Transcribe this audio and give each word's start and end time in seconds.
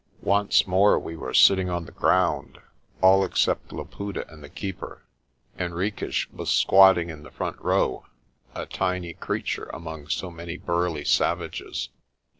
Once 0.25 0.65
more 0.65 0.97
we 0.97 1.15
were 1.15 1.31
sitting 1.31 1.69
on 1.69 1.85
the 1.85 1.91
ground, 1.91 2.57
all 3.01 3.23
except 3.23 3.71
Laputa 3.71 4.27
and 4.33 4.43
the 4.43 4.49
Keeper. 4.49 5.03
Henriques 5.59 6.27
was 6.33 6.49
squatting 6.49 7.11
in 7.11 7.21
the 7.21 7.29
front 7.29 7.61
row, 7.61 8.07
a 8.55 8.65
tiny 8.65 9.13
creature 9.13 9.65
among 9.71 10.07
so 10.09 10.31
many 10.31 10.57
burly 10.57 11.05
savages. 11.05 11.89